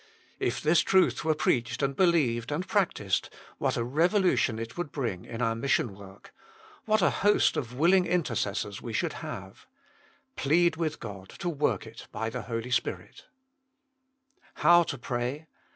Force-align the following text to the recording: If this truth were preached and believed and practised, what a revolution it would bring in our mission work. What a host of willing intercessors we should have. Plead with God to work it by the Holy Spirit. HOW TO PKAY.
If 0.39 0.59
this 0.63 0.79
truth 0.79 1.23
were 1.23 1.35
preached 1.35 1.83
and 1.83 1.95
believed 1.95 2.51
and 2.51 2.67
practised, 2.67 3.29
what 3.59 3.77
a 3.77 3.83
revolution 3.83 4.57
it 4.57 4.75
would 4.75 4.91
bring 4.91 5.25
in 5.25 5.43
our 5.43 5.53
mission 5.53 5.93
work. 5.95 6.33
What 6.85 7.03
a 7.03 7.11
host 7.21 7.55
of 7.55 7.75
willing 7.75 8.07
intercessors 8.07 8.81
we 8.81 8.93
should 8.93 9.13
have. 9.21 9.67
Plead 10.35 10.75
with 10.75 10.99
God 10.99 11.29
to 11.37 11.49
work 11.49 11.85
it 11.85 12.07
by 12.11 12.31
the 12.31 12.41
Holy 12.41 12.71
Spirit. 12.71 13.27
HOW 14.55 14.81
TO 14.81 14.97
PKAY. 14.97 15.45